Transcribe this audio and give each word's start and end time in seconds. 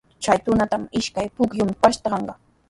Chay 0.23 0.37
tunatraw 0.45 0.83
ishkay 0.99 1.27
pukyumi 1.35 1.73
pashtashqa. 1.81 2.33